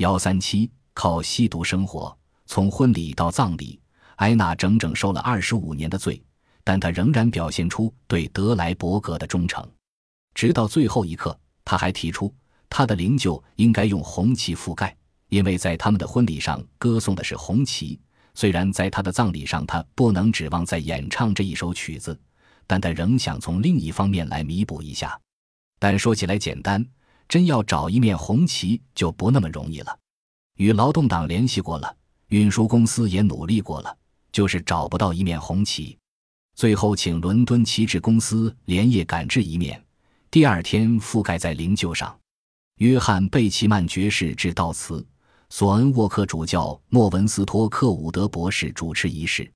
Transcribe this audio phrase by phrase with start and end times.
[0.00, 2.16] 幺三七靠吸毒生活，
[2.46, 3.78] 从婚礼到葬礼，
[4.16, 6.22] 埃娜整整受了二十五年的罪，
[6.64, 9.62] 但她仍然表现出对德莱伯格的忠诚，
[10.32, 11.38] 直到最后一刻。
[11.66, 12.34] 他还提出，
[12.70, 14.96] 他的灵柩应该用红旗覆盖，
[15.28, 18.00] 因为在他们的婚礼上歌颂的是红旗。
[18.34, 22.18] 虽然在他的葬礼上，他不能指望再演唱这一首曲子，
[22.66, 25.20] 但他仍想从另一方面来弥补一下。
[25.78, 26.82] 但说起来简单。
[27.30, 29.96] 真要找一面红旗就不那么容易了，
[30.56, 31.96] 与劳动党联系过了，
[32.30, 33.96] 运输公司也努力过了，
[34.32, 35.96] 就是找不到一面红旗。
[36.56, 39.80] 最后请伦敦旗帜公司连夜赶制一面，
[40.28, 42.18] 第二天覆盖在灵柩上。
[42.78, 45.06] 约翰贝奇曼爵士致悼词，
[45.50, 49.48] 索恩沃克主教莫文斯托克伍德博士主持仪式，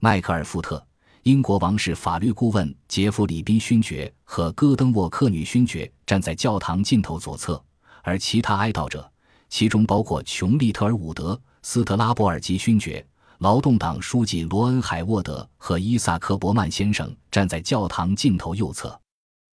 [0.00, 0.82] 迈克尔富特。
[1.24, 7.62] 英国王室法律顾问杰弗里宾勋爵和戈登沃克女勋爵站在教堂尽头左侧，
[8.02, 9.10] 而其他哀悼者，
[9.50, 13.06] 其中包括琼利特尔伍德、斯特拉博尔吉勋爵、
[13.38, 18.98] 劳动党书记罗恩海沃德和伊萨克伯曼先生站在教堂尽头右侧。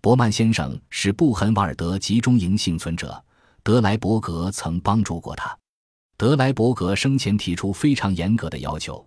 [0.00, 3.24] 伯曼先生是布痕瓦尔德集中营幸存者，
[3.62, 5.56] 德莱伯格曾帮助过他。
[6.16, 9.06] 德莱伯格生前提出非常严格的要求。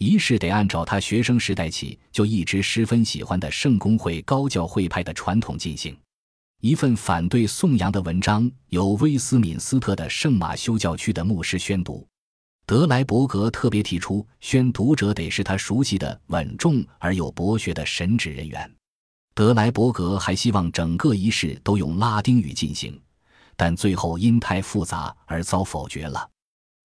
[0.00, 5.94] 仪式得按照他学生时代起就一直十分喜欢的圣公会高教会派的传统进行。
[6.62, 12.06] 一份反对颂扬的文章由威斯敏斯特的圣马修教区的牧师宣读。
[12.64, 18.74] 德莱伯格特别提出，宣读者得是他熟悉的稳重而又博学的神职人员。
[19.34, 22.98] 德莱伯格还希望整个仪式都用拉丁语进行，
[23.54, 26.26] 但最后因太复杂而遭否决了。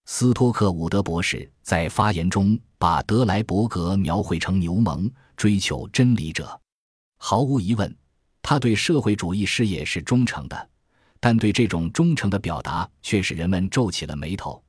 [0.08, 6.60] 斯托克伍德博士在发言中把德莱伯格描绘成牛虻、追求真理者。
[7.18, 7.94] 毫无疑问，
[8.42, 10.70] 他对社会主义事业是忠诚的，
[11.20, 14.64] 但对这种忠诚的表达却使人们皱起了眉头，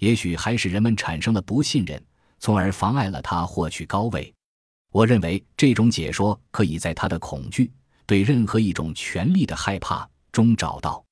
[0.00, 2.02] 也许还使人们产生了不信任，
[2.40, 4.34] 从而妨碍了他获取高位。
[4.90, 7.70] 我认为这种解说可以在他的恐惧
[8.06, 11.04] 对任何一种权力的害怕中找到。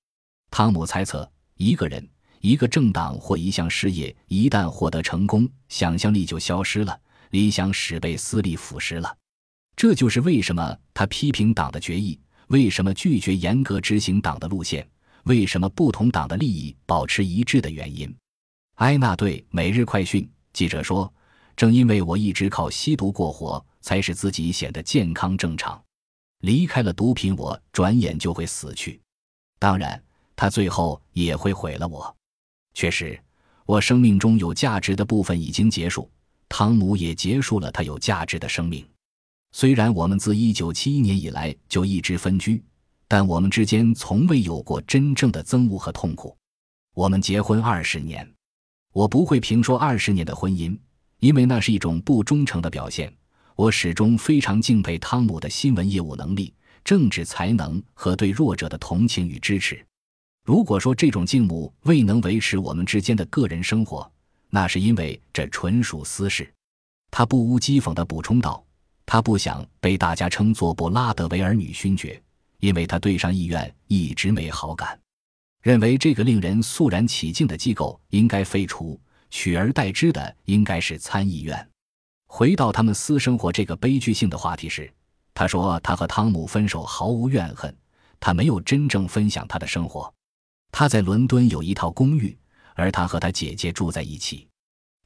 [0.50, 2.06] 汤姆猜测，一个人。
[2.40, 6.98] 一个政党或一项事业一旦获得成功，想象力就消失了，
[7.30, 9.16] 理想使被私利腐蚀了。
[9.76, 12.18] 这就是为什么他批评党的决议，
[12.48, 14.88] 为什么拒绝严格执行党的路线，
[15.24, 18.12] 为什么不同党的利益保持一致的原因。
[18.76, 21.12] 埃纳对《每日快讯》记者说
[21.56, 25.80] ：“正因为我一直靠吸毒过活，才使自己显得健康正常。
[26.40, 29.00] 离开了毒品，我转眼就会死去。
[29.58, 30.00] 当然，
[30.34, 32.14] 他最后也会毁了我。”
[32.78, 33.18] 确实，
[33.66, 36.08] 我生命中有价值的部分已经结束，
[36.48, 38.86] 汤姆也结束了他有价值的生命。
[39.50, 42.62] 虽然我们自1971年以来就一直分居，
[43.08, 46.36] 但我们之间从未有过真正的憎恶和痛苦。
[46.94, 48.32] 我们结婚二十年，
[48.92, 50.78] 我不会评说二十年的婚姻，
[51.18, 53.12] 因为那是一种不忠诚的表现。
[53.56, 59.84] 我始终非常敬佩汤姆的新闻业务能力、政治才能和对弱者的同情与支持。
[60.48, 64.10] 如果说这种敬慕未能维持我们之间的个人生活，
[64.48, 66.50] 那是因为这纯属私事。
[67.10, 68.64] 他不无讥讽地补充道
[69.04, 72.18] ：“他不想被大家称作布拉德维尔女勋爵，
[72.60, 74.98] 因为他对上议院一直没好感，
[75.60, 78.98] 认为这个令人肃然起敬的机构应该废除，
[79.28, 81.68] 取而代之的应该是参议院。”
[82.26, 84.90] 回到他们私生活这个悲剧性的话题时，
[85.34, 87.76] 他说：“他和汤姆分手毫无怨恨，
[88.18, 90.10] 他没有真正分享他的生活。”
[90.70, 92.36] 她在伦敦有一套公寓，
[92.74, 94.46] 而她和她姐姐住在一起。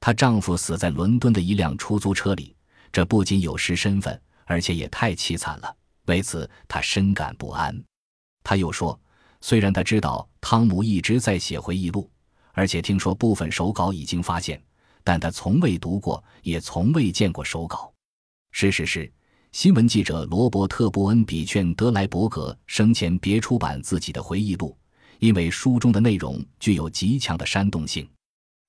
[0.01, 2.55] 她丈夫死在伦敦的一辆出租车里，
[2.93, 5.77] 这不仅有失身份，而且也太凄惨了。
[6.07, 7.81] 为此，她深感不安。
[8.43, 9.01] 她又说，
[9.41, 12.11] 虽然她知道汤姆一直在写回忆录，
[12.53, 14.61] 而且听说部分手稿已经发现，
[15.05, 17.93] 但她从未读过，也从未见过手稿。
[18.51, 19.11] 事实是，
[19.53, 24.77] 新闻记者罗伯特·布恩比劝德莱伯格生前别出版自己的回忆录。
[25.23, 28.05] 因为书中的内容具有极强的煽动性，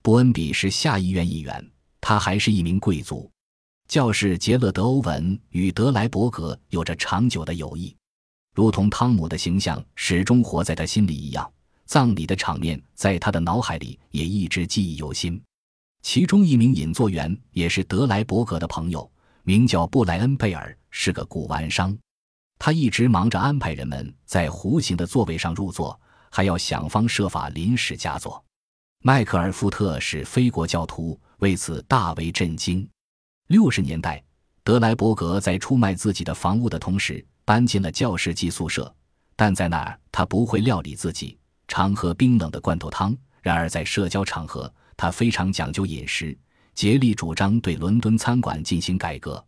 [0.04, 1.68] 伯恩比是下议院议员，
[2.00, 3.28] 他还是一名贵族。
[3.88, 7.96] 教士杰勒德·欧文与德莱伯格有着长久的友谊，
[8.54, 11.52] 如同汤姆的形象始终活在他心里一样，
[11.88, 15.42] 葬礼的场面在他的脑海里也一直记忆犹新。
[16.04, 19.12] 其中一名引座员也是德莱伯格的朋友，
[19.42, 21.98] 名叫布莱恩·贝尔，是个古玩商，
[22.60, 26.00] 他一直忙着安排人们在弧形的座位上入座。
[26.36, 28.44] 还要想方设法临时加座。
[29.04, 32.90] 迈克尔·富特是非国教徒，为此大为震惊。
[33.50, 34.24] 六十年代，
[34.64, 38.92] 德莱伯格在出卖自己的房屋的同时，搬进了教士寄宿舍，
[39.36, 41.38] 但在那儿他不会料理自己，
[41.68, 46.36] 常喝冰冷的罐头汤，然而在社交场合，他非常讲究饮食，
[46.74, 49.46] 竭力主张对伦敦餐馆进行改革。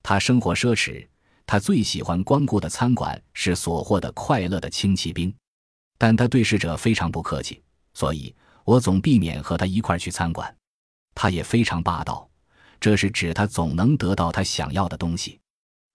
[0.00, 1.04] 他生活奢侈，
[1.44, 5.34] 他最喜欢光顾的餐馆是所获的快乐的轻骑兵，
[6.00, 7.60] 但他对侍者非常不客气，
[7.92, 10.56] 所以我总避免和他一块去餐馆。
[11.14, 12.26] 他也非常霸道，
[12.80, 15.38] 这是指他总能得到他想要的东西。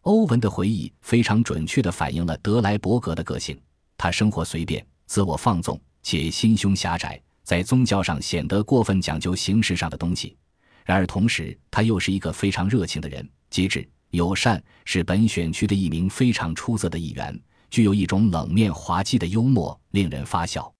[0.01, 3.59] 欧文的回忆非常准确地反映了德莱伯格的个性，
[3.97, 7.19] 他生活随便，自我放纵，且心胸狭窄。
[7.41, 10.37] 在宗教上显得过分讲究形式上的东西，
[10.83, 17.39] 然而同时他又是一个非常热情的人，机智友善，是本选区的一名非常出色的议员，
[17.71, 20.71] 具有一种冷面滑稽的幽默，令人发笑。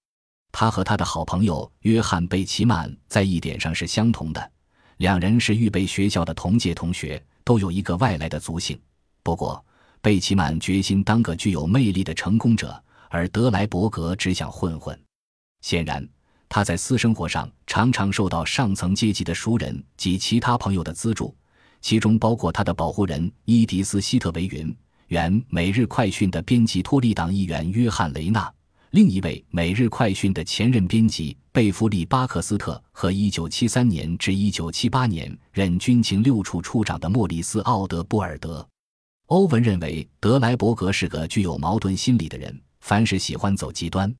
[0.51, 4.51] 他和他的好朋友约翰·贝奇曼在一点上是相同的，
[4.97, 8.77] 两人是预备学校的同届同学，都有一个外来的族性。
[9.23, 9.63] 不过，
[10.01, 14.99] 贝奇曼决心当个具有魅力的成功者，而德莱伯格只想混混。
[15.61, 16.07] 显然。
[16.47, 21.35] 他在私生活上常常受到上层阶级的熟人及其他朋友的资助，
[21.81, 24.73] 其中包括他的保护人伊迪丝·希特维云、
[25.07, 28.49] 原《每日快讯》的编辑托利党议员约翰·雷纳、
[28.95, 38.65] 另一位《每日快讯》的前任编辑贝弗利·巴克斯特和1973年至1978年任军情六处处长的莫里斯·奥德布尔德。
[39.25, 44.15] 欧文认为德莱伯格是个具有矛盾心理的人，凡事喜欢走极端。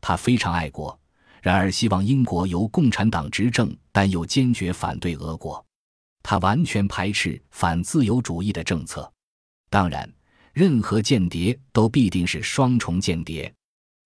[0.00, 0.96] 他非常爱国。
[1.42, 5.66] 然而，希望英国由共产党执政，但又坚决反对俄国。
[6.22, 9.12] 他完全排斥反自由主义的政策。
[9.68, 10.08] 当然，
[10.52, 13.52] 任何间谍都必定是双重间谍。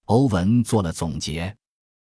[0.07, 1.57] 欧文做了总结。